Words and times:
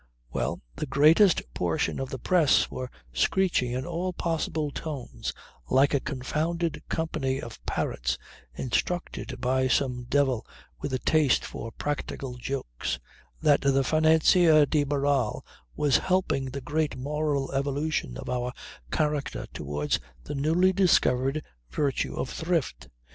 Well 0.33 0.61
the 0.77 0.87
greatest 0.87 1.43
portion 1.53 1.99
of 1.99 2.09
the 2.09 2.17
press 2.17 2.71
were 2.71 2.89
screeching 3.13 3.69
in 3.71 3.85
all 3.85 4.13
possible 4.13 4.71
tones, 4.71 5.31
like 5.69 5.93
a 5.93 5.99
confounded 5.99 6.81
company 6.89 7.39
of 7.39 7.63
parrots 7.67 8.17
instructed 8.55 9.39
by 9.39 9.67
some 9.67 10.05
devil 10.09 10.43
with 10.79 10.91
a 10.91 10.97
taste 10.97 11.45
for 11.45 11.71
practical 11.73 12.33
jokes, 12.33 12.97
that 13.43 13.61
the 13.61 13.83
financier 13.83 14.65
de 14.65 14.83
Barral 14.85 15.45
was 15.75 15.97
helping 15.97 16.45
the 16.45 16.61
great 16.61 16.97
moral 16.97 17.51
evolution 17.51 18.17
of 18.17 18.27
our 18.27 18.53
character 18.89 19.45
towards 19.53 19.99
the 20.23 20.33
newly 20.33 20.73
discovered 20.73 21.43
virtue 21.69 22.15
of 22.15 22.27
Thrift. 22.27 22.89